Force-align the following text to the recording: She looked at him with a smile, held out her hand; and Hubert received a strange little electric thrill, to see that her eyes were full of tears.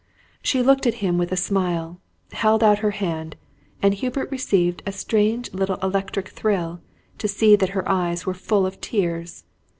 She 0.41 0.63
looked 0.63 0.87
at 0.87 0.95
him 1.05 1.19
with 1.19 1.31
a 1.31 1.37
smile, 1.37 1.99
held 2.31 2.63
out 2.63 2.79
her 2.79 2.89
hand; 2.89 3.35
and 3.83 3.93
Hubert 3.93 4.31
received 4.31 4.81
a 4.87 4.91
strange 4.91 5.53
little 5.53 5.75
electric 5.83 6.29
thrill, 6.29 6.81
to 7.19 7.27
see 7.27 7.55
that 7.55 7.69
her 7.77 7.87
eyes 7.87 8.25
were 8.25 8.33
full 8.33 8.65
of 8.65 8.81
tears. 8.81 9.43